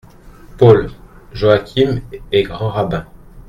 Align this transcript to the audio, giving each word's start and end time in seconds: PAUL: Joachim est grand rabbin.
PAUL: 0.57 0.89
Joachim 1.31 2.01
est 2.31 2.41
grand 2.41 2.69
rabbin. 2.69 3.05